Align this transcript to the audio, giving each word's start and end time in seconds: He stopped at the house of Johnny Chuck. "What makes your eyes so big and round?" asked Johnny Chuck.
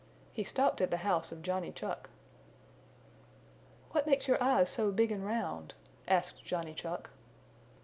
He 0.33 0.43
stopped 0.43 0.81
at 0.81 0.89
the 0.89 0.97
house 1.05 1.31
of 1.31 1.43
Johnny 1.43 1.71
Chuck. 1.71 2.09
"What 3.91 4.07
makes 4.07 4.27
your 4.27 4.41
eyes 4.41 4.71
so 4.71 4.91
big 4.91 5.11
and 5.11 5.23
round?" 5.23 5.75
asked 6.07 6.43
Johnny 6.43 6.73
Chuck. 6.73 7.11